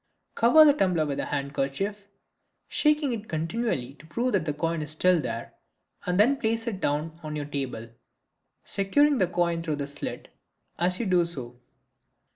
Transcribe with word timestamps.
Cover 0.33 0.65
the 0.65 0.73
tumbler 0.73 1.05
with 1.05 1.19
a 1.19 1.25
handkerchief, 1.27 2.07
shaking 2.67 3.13
it 3.13 3.29
continually 3.29 3.93
to 3.99 4.07
prove 4.07 4.31
that 4.31 4.45
the 4.45 4.51
coin 4.55 4.81
is 4.81 4.89
still 4.89 5.21
there, 5.21 5.53
and 6.07 6.19
then 6.19 6.37
place 6.37 6.65
it 6.65 6.79
down 6.81 7.19
on 7.21 7.35
your 7.35 7.45
table, 7.45 7.87
securing 8.63 9.19
the 9.19 9.27
coin 9.27 9.61
through 9.61 9.75
the 9.75 9.85
slit 9.87 10.29
as 10.79 10.99
you 10.99 11.05
do 11.05 11.23
so. 11.23 11.59